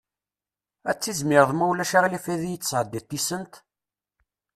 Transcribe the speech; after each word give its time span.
Ad 0.89 0.97
tizmireḍ 0.99 1.51
ma 1.53 1.65
ulac 1.71 1.91
aɣilif 1.97 2.25
ad 2.33 2.41
iyi-d-tesɛeddiḍ 2.43 3.03
tisent? 3.09 3.53